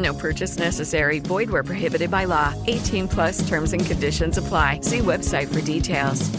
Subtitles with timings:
[0.00, 1.20] No purchase necessary.
[1.20, 2.54] Void where prohibited by law.
[2.66, 4.80] 18 plus terms and conditions apply.
[4.82, 6.30] See website for details.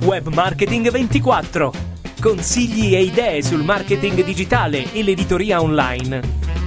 [0.00, 1.72] Web Marketing 24.
[2.20, 6.20] Consigli e idee sul marketing digitale e l'editoria online.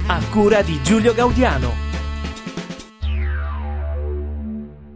[0.06, 1.86] A cura di Giulio Gaudiano.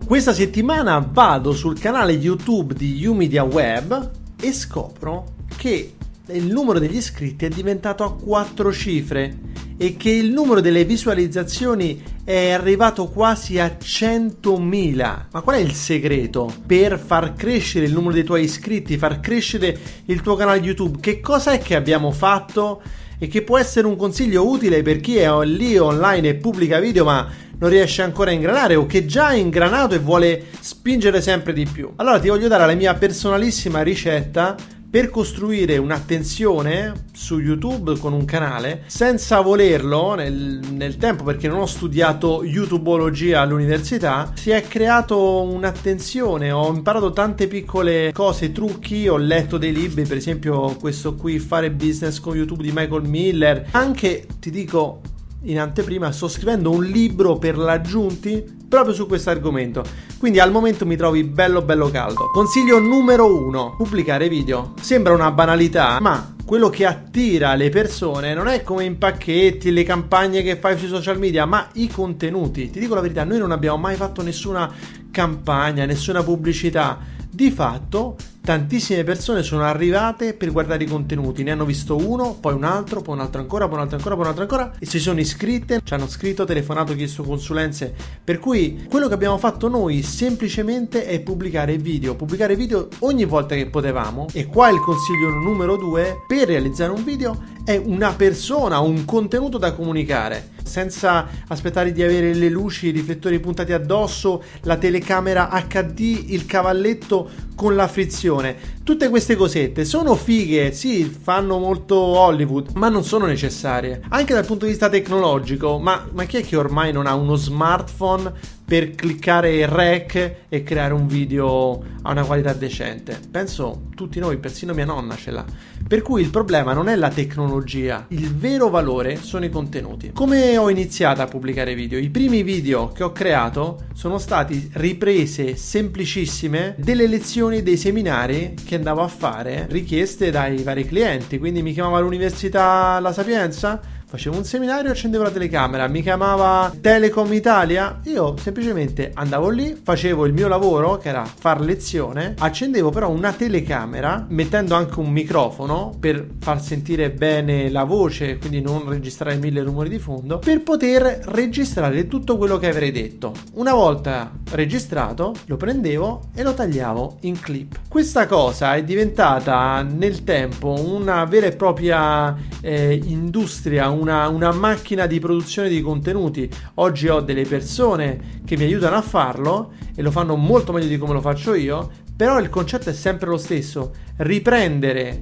[0.06, 4.10] Questa settimana vado sul canale YouTube di Umedia Web
[4.40, 5.94] e scopro che
[6.28, 12.00] il numero degli iscritti è diventato a quattro cifre e che il numero delle visualizzazioni
[12.22, 15.22] è arrivato quasi a 100.000.
[15.32, 19.76] Ma qual è il segreto per far crescere il numero dei tuoi iscritti, far crescere
[20.04, 21.00] il tuo canale YouTube?
[21.00, 22.80] Che cosa è che abbiamo fatto
[23.18, 27.04] e che può essere un consiglio utile per chi è lì online e pubblica video
[27.04, 31.52] ma non riesce ancora a ingranare o che già è ingranato e vuole spingere sempre
[31.52, 31.92] di più?
[31.96, 34.56] Allora ti voglio dare la mia personalissima ricetta
[34.92, 41.60] per costruire un'attenzione su YouTube con un canale senza volerlo nel, nel, tempo perché non
[41.60, 46.52] ho studiato YouTubeologia all'università si è creato un'attenzione.
[46.52, 51.70] Ho imparato tante piccole cose trucchi ho letto dei libri per esempio questo qui fare
[51.70, 53.68] business con YouTube di Michael Miller.
[53.70, 55.00] Anche ti dico
[55.44, 59.84] in anteprima sto scrivendo un libro per l'aggiunti proprio su questo argomento.
[60.18, 62.30] Quindi al momento mi trovi bello bello caldo.
[62.32, 64.72] Consiglio numero uno: pubblicare video.
[64.80, 69.82] Sembra una banalità, ma quello che attira le persone non è come i pacchetti, le
[69.82, 72.70] campagne che fai sui social media, ma i contenuti.
[72.70, 74.72] Ti dico la verità, noi non abbiamo mai fatto nessuna
[75.10, 76.98] campagna, nessuna pubblicità.
[77.28, 82.54] Di fatto tantissime persone sono arrivate per guardare i contenuti, ne hanno visto uno, poi
[82.54, 84.86] un altro, poi un altro ancora, poi un altro ancora, poi un altro ancora e
[84.86, 87.94] si sono iscritte, ci hanno scritto, telefonato, chiesto consulenze.
[88.22, 93.54] Per cui quello che abbiamo fatto noi semplicemente è pubblicare video, pubblicare video ogni volta
[93.54, 98.80] che potevamo e qua il consiglio numero due per realizzare un video è una persona,
[98.80, 104.76] un contenuto da comunicare senza aspettare di avere le luci, i riflettori puntati addosso, la
[104.76, 108.56] telecamera HD, il cavalletto con la frizione.
[108.82, 114.02] Tutte queste cosette sono fighe, sì, fanno molto Hollywood, ma non sono necessarie.
[114.08, 117.34] Anche dal punto di vista tecnologico, ma, ma chi è che ormai non ha uno
[117.34, 118.32] smartphone
[118.64, 123.20] per cliccare rec e creare un video a una qualità decente?
[123.30, 125.44] Penso tutti noi, persino mia nonna ce l'ha.
[125.92, 130.10] Per cui il problema non è la tecnologia, il vero valore sono i contenuti.
[130.14, 131.98] Come ho iniziato a pubblicare video?
[131.98, 138.76] I primi video che ho creato sono stati riprese semplicissime delle lezioni dei seminari che
[138.76, 141.38] andavo a fare richieste dai vari clienti.
[141.38, 143.78] Quindi mi chiamava l'università La Sapienza
[144.12, 150.26] facevo un seminario accendevo la telecamera, mi chiamava Telecom Italia, io semplicemente andavo lì, facevo
[150.26, 155.96] il mio lavoro che era far lezione, accendevo però una telecamera mettendo anche un microfono
[155.98, 161.20] per far sentire bene la voce, quindi non registrare mille rumori di fondo, per poter
[161.28, 163.32] registrare tutto quello che avrei detto.
[163.54, 167.78] Una volta registrato, lo prendevo e lo tagliavo in clip.
[167.88, 175.06] Questa cosa è diventata nel tempo una vera e propria eh, industria, una, una macchina
[175.06, 176.50] di produzione di contenuti.
[176.74, 180.98] Oggi ho delle persone che mi aiutano a farlo e lo fanno molto meglio di
[180.98, 185.20] come lo faccio io, però il concetto è sempre lo stesso, riprendere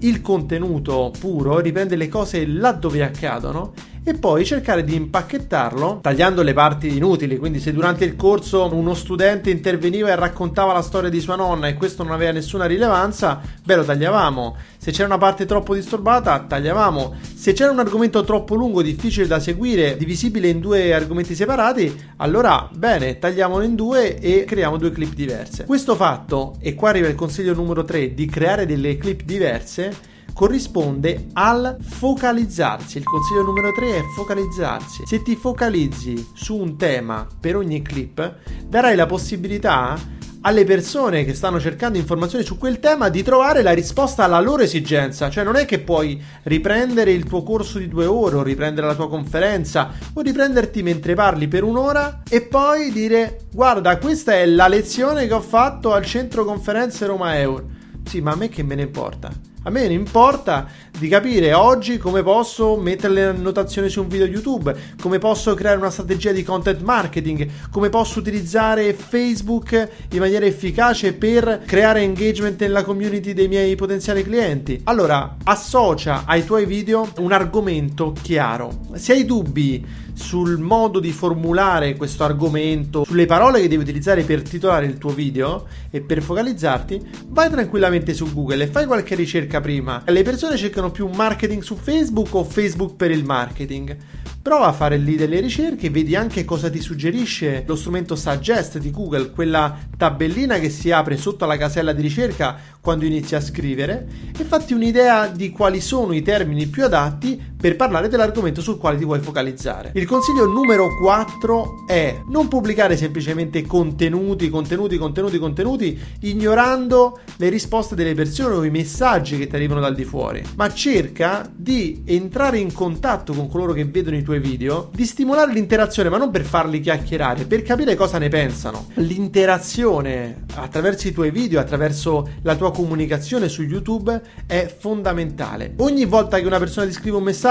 [0.00, 6.42] il contenuto puro, riprendere le cose là dove accadono e poi cercare di impacchettarlo tagliando
[6.42, 7.36] le parti inutili.
[7.36, 11.68] Quindi, se durante il corso uno studente interveniva e raccontava la storia di sua nonna
[11.68, 14.56] e questo non aveva nessuna rilevanza, beh, lo tagliavamo.
[14.78, 17.14] Se c'era una parte troppo disturbata, tagliavamo.
[17.34, 22.68] Se c'era un argomento troppo lungo, difficile da seguire, divisibile in due argomenti separati, allora
[22.72, 25.64] bene, tagliamolo in due e creiamo due clip diverse.
[25.64, 30.08] Questo fatto, e qua arriva il consiglio numero 3, di creare delle clip diverse
[30.40, 32.96] corrisponde al focalizzarsi.
[32.96, 35.02] Il consiglio numero 3 è focalizzarsi.
[35.04, 39.98] Se ti focalizzi su un tema per ogni clip, darai la possibilità
[40.40, 44.62] alle persone che stanno cercando informazioni su quel tema di trovare la risposta alla loro
[44.62, 45.28] esigenza.
[45.28, 48.94] Cioè, non è che puoi riprendere il tuo corso di due ore, o riprendere la
[48.94, 54.68] tua conferenza, o riprenderti mentre parli per un'ora e poi dire: Guarda, questa è la
[54.68, 57.62] lezione che ho fatto al centro conferenze Roma Eur.
[58.06, 59.48] Sì, ma a me che me ne importa?
[59.62, 60.66] A me ne importa
[60.98, 65.76] di capire oggi come posso mettere le annotazioni su un video YouTube, come posso creare
[65.76, 72.58] una strategia di content marketing, come posso utilizzare Facebook in maniera efficace per creare engagement
[72.58, 74.80] nella community dei miei potenziali clienti.
[74.84, 78.70] Allora, associa ai tuoi video un argomento chiaro.
[78.94, 84.42] Se hai dubbi sul modo di formulare questo argomento, sulle parole che devi utilizzare per
[84.42, 89.49] titolare il tuo video e per focalizzarti, vai tranquillamente su Google e fai qualche ricerca
[89.58, 90.04] prima.
[90.06, 93.96] Le persone cercano più marketing su Facebook o Facebook per il marketing.
[94.42, 98.90] Prova a fare lì delle ricerche, vedi anche cosa ti suggerisce lo strumento Suggest di
[98.90, 104.08] Google, quella tabellina che si apre sotto la casella di ricerca quando inizi a scrivere
[104.38, 108.96] e fatti un'idea di quali sono i termini più adatti per parlare dell'argomento sul quale
[108.96, 109.92] ti vuoi focalizzare.
[109.94, 117.94] Il consiglio numero 4 è non pubblicare semplicemente contenuti, contenuti, contenuti, contenuti, ignorando le risposte
[117.94, 122.58] delle persone o i messaggi che ti arrivano dal di fuori, ma cerca di entrare
[122.58, 126.44] in contatto con coloro che vedono i tuoi video, di stimolare l'interazione, ma non per
[126.44, 128.86] farli chiacchierare, per capire cosa ne pensano.
[128.94, 135.74] L'interazione attraverso i tuoi video, attraverso la tua comunicazione su YouTube è fondamentale.
[135.78, 137.48] Ogni volta che una persona ti scrive un messaggio,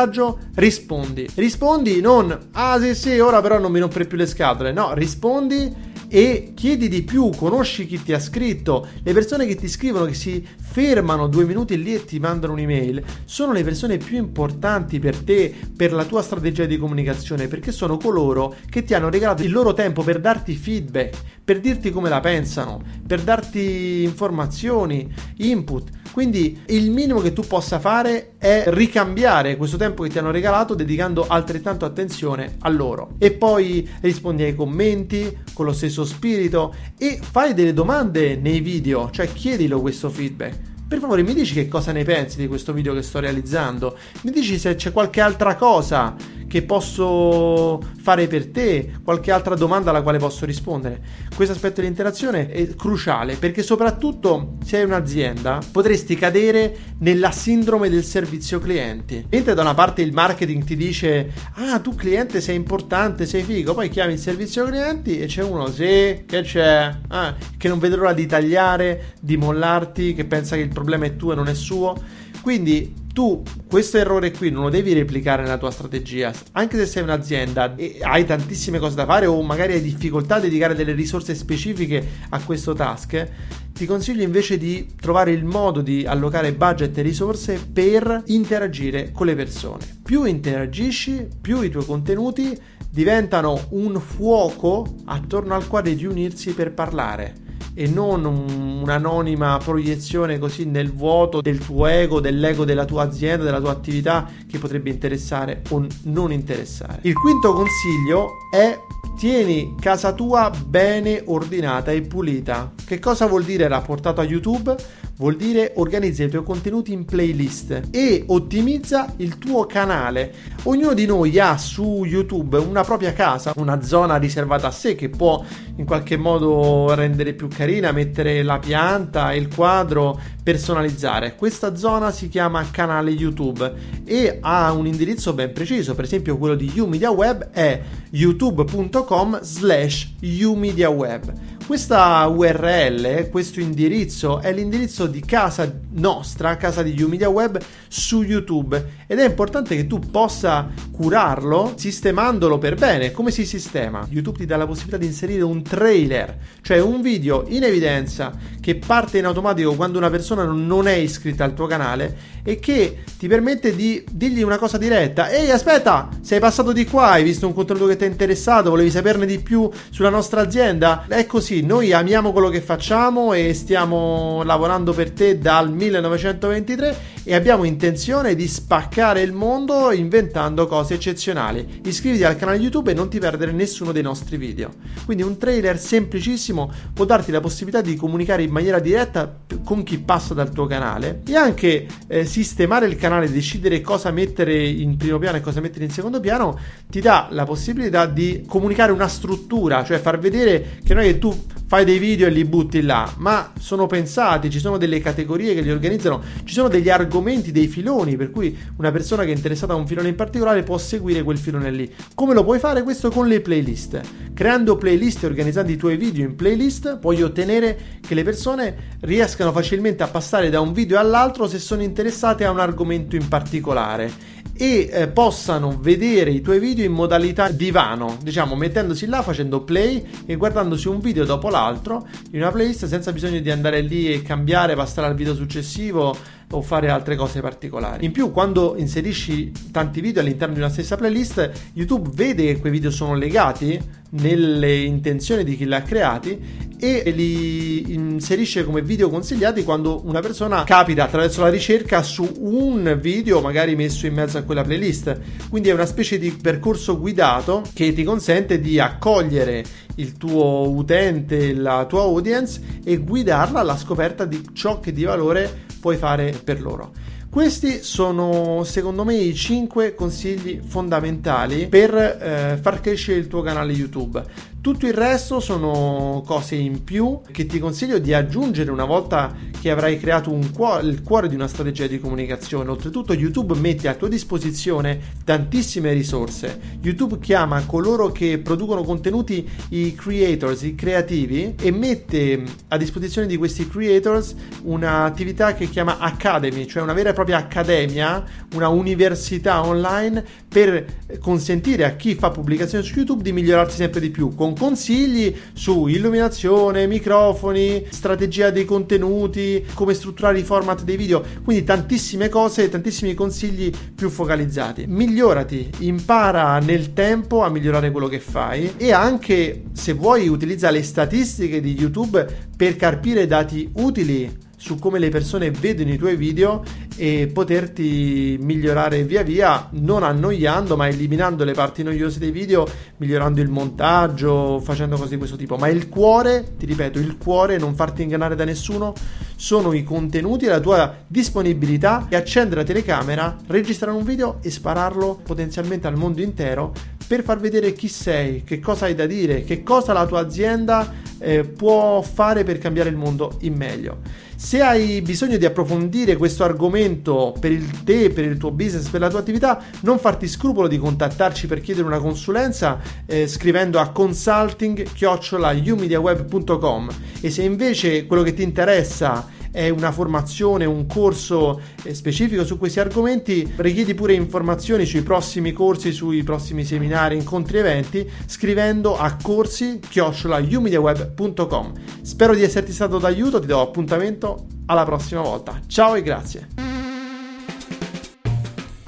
[0.55, 1.27] rispondi.
[1.35, 4.71] Rispondi non, ah sì sì, ora però non mi rompere più le scatole.
[4.71, 8.87] No, rispondi e chiedi di più, conosci chi ti ha scritto.
[9.03, 13.03] Le persone che ti scrivono, che si fermano due minuti lì e ti mandano un'email,
[13.25, 17.97] sono le persone più importanti per te, per la tua strategia di comunicazione, perché sono
[17.97, 22.19] coloro che ti hanno regalato il loro tempo per darti feedback, per dirti come la
[22.19, 25.97] pensano, per darti informazioni, input.
[26.11, 30.73] Quindi il minimo che tu possa fare è ricambiare questo tempo che ti hanno regalato
[30.73, 33.15] dedicando altrettanto attenzione a loro.
[33.17, 39.09] E poi rispondi ai commenti con lo stesso spirito e fai delle domande nei video,
[39.11, 40.67] cioè chiedilo questo feedback.
[40.89, 43.95] Per favore mi dici che cosa ne pensi di questo video che sto realizzando?
[44.21, 46.15] Mi dici se c'è qualche altra cosa
[46.49, 50.99] che posso fare per te, qualche altra domanda alla quale posso rispondere.
[51.33, 58.03] Questo aspetto dell'interazione è cruciale perché soprattutto se hai un'azienda potresti cadere nella sindrome del
[58.03, 59.27] servizio clienti.
[59.29, 63.75] Mentre da una parte il marketing ti dice ah tu cliente sei importante, sei figo,
[63.75, 67.95] poi chiami il servizio clienti e c'è uno sì, che c'è, ah, che non vede
[67.95, 71.53] l'ora di tagliare, di mollarti, che pensa che il problema è tuo e non è
[71.53, 71.95] suo.
[72.41, 76.31] Quindi tu questo errore qui non lo devi replicare nella tua strategia.
[76.53, 80.39] Anche se sei un'azienda e hai tantissime cose da fare o magari hai difficoltà a
[80.39, 83.27] dedicare delle risorse specifiche a questo task,
[83.73, 89.25] ti consiglio invece di trovare il modo di allocare budget e risorse per interagire con
[89.25, 89.99] le persone.
[90.03, 92.57] Più interagisci, più i tuoi contenuti
[92.89, 97.47] diventano un fuoco attorno al quale riunirsi per parlare
[97.79, 103.61] e non un'anonima proiezione così nel vuoto del tuo ego, dell'ego della tua azienda, della
[103.61, 106.99] tua attività che potrebbe interessare o non interessare.
[107.03, 108.77] Il quinto consiglio è
[109.17, 112.73] tieni casa tua bene ordinata e pulita.
[112.85, 114.75] Che cosa vuol dire rapportato a YouTube?
[115.19, 120.33] Vuol dire organizza i tuoi contenuti in playlist e ottimizza il tuo canale.
[120.63, 125.09] Ognuno di noi ha su YouTube una propria casa, una zona riservata a sé che
[125.09, 125.43] può
[125.75, 131.35] in qualche modo rendere più carina, mettere la pianta, il quadro, personalizzare.
[131.35, 133.73] Questa zona si chiama canale YouTube
[134.05, 141.58] e ha un indirizzo ben preciso, per esempio quello di UMediaWeb è youtube.com slash UMediaWeb.
[141.69, 148.97] Questa URL, questo indirizzo, è l'indirizzo di casa nostra, casa di Umedia Web, su YouTube
[149.05, 153.11] ed è importante che tu possa curarlo sistemandolo per bene.
[153.11, 154.03] Come si sistema?
[154.09, 158.75] YouTube ti dà la possibilità di inserire un trailer, cioè un video in evidenza che
[158.75, 163.27] parte in automatico quando una persona non è iscritta al tuo canale e che ti
[163.27, 165.29] permette di dirgli una cosa diretta.
[165.29, 168.89] Ehi, aspetta, sei passato di qua, hai visto un contenuto che ti è interessato, volevi
[168.89, 171.05] saperne di più sulla nostra azienda?
[171.07, 177.35] È così, noi amiamo quello che facciamo e stiamo lavorando per te dal 1923 e
[177.35, 181.81] abbiamo intenzione di spaccare il mondo inventando cose eccezionali.
[181.85, 184.71] Iscriviti al canale YouTube e non ti perdere nessuno dei nostri video.
[185.05, 189.31] Quindi un trailer semplicissimo può darti la possibilità di comunicare in maniera diretta
[189.63, 194.67] con chi passa dal tuo canale e anche eh, sistemare il canale, decidere cosa mettere
[194.67, 198.91] in primo piano e cosa mettere in secondo piano, ti dà la possibilità di comunicare
[198.91, 202.45] una struttura, cioè far vedere che non è che tu fai dei video e li
[202.45, 206.89] butti là, ma sono pensati, ci sono delle categorie che li organizzano, ci sono degli
[206.89, 210.63] argomenti, dei filoni, per cui una persona che è interessata a un filone in particolare
[210.63, 211.93] può seguire quel filone lì.
[212.15, 214.01] Come lo puoi fare questo con le playlist?
[214.33, 219.51] Creando playlist e organizzando i tuoi video in playlist puoi ottenere che le persone riescano
[219.51, 224.37] facilmente a passare da un video all'altro se sono interessate a un argomento in particolare
[224.61, 230.05] e eh, possano vedere i tuoi video in modalità divano, diciamo mettendosi là, facendo play
[230.25, 234.21] e guardandosi un video dopo l'altro in una playlist senza bisogno di andare lì e
[234.21, 236.13] cambiare, passare al video successivo
[236.51, 238.03] o fare altre cose particolari.
[238.03, 242.73] In più, quando inserisci tanti video all'interno di una stessa playlist, YouTube vede che quei
[242.73, 243.79] video sono legati
[244.11, 250.21] nelle intenzioni di chi li ha creati e li inserisce come video consigliati quando una
[250.21, 255.19] persona capita attraverso la ricerca su un video magari messo in mezzo a quella playlist.
[255.49, 259.63] Quindi è una specie di percorso guidato che ti consente di accogliere
[259.95, 265.67] il tuo utente, la tua audience e guidarla alla scoperta di ciò che di valore
[265.81, 266.91] puoi fare per loro.
[267.29, 273.71] Questi sono secondo me i 5 consigli fondamentali per eh, far crescere il tuo canale
[273.71, 274.23] YouTube.
[274.61, 279.71] Tutto il resto sono cose in più che ti consiglio di aggiungere una volta che
[279.71, 282.69] avrai creato cuore, il cuore di una strategia di comunicazione.
[282.69, 286.59] Oltretutto YouTube mette a tua disposizione tantissime risorse.
[286.81, 293.37] YouTube chiama coloro che producono contenuti i creators, i creativi e mette a disposizione di
[293.37, 298.25] questi creators un'attività che chiama Academy, cioè una vera e propria accademia,
[298.55, 300.85] una università online per
[301.19, 305.85] consentire a chi fa pubblicazioni su YouTube di migliorarsi sempre di più con consigli su
[305.85, 313.13] illuminazione, microfoni, strategia dei contenuti, come strutturare i format dei video, quindi tantissime cose, tantissimi
[313.13, 314.85] consigli più focalizzati.
[314.87, 320.81] Migliorati, impara nel tempo a migliorare quello che fai e anche se vuoi utilizza le
[320.81, 322.25] statistiche di YouTube
[322.57, 326.63] per carpire dati utili su come le persone vedono i tuoi video
[326.99, 333.39] e poterti migliorare via via, non annoiando, ma eliminando le parti noiose dei video, migliorando
[333.39, 335.55] il montaggio, facendo cose di questo tipo.
[335.55, 338.93] Ma il cuore, ti ripeto, il cuore, non farti ingannare da nessuno,
[339.37, 345.21] sono i contenuti la tua disponibilità e accendere la telecamera, registrare un video e spararlo
[345.23, 346.73] potenzialmente al mondo intero
[347.07, 350.93] per far vedere chi sei, che cosa hai da dire, che cosa la tua azienda
[351.17, 354.27] eh, può fare per cambiare il mondo in meglio.
[354.41, 359.01] Se hai bisogno di approfondire questo argomento per il te, per il tuo business, per
[359.01, 363.89] la tua attività, non farti scrupolo di contattarci per chiedere una consulenza eh, scrivendo a
[363.89, 372.45] consulting-umediaweb.com e se invece quello che ti interessa è una formazione, un corso eh, specifico
[372.45, 378.97] su questi argomenti, richiedi pure informazioni sui prossimi corsi, sui prossimi seminari, incontri, eventi, scrivendo
[378.97, 381.73] a corsi chiocciolaiumediaweb.com.
[382.01, 385.59] Spero di esserti stato d'aiuto, ti do appuntamento alla prossima volta.
[385.67, 386.47] Ciao e grazie.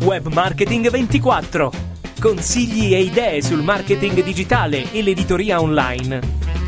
[0.01, 1.71] Web Marketing 24.
[2.19, 6.19] Consigli e idee sul marketing digitale e l'editoria online.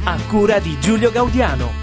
[0.05, 1.82] A cura di Giulio Gaudiano.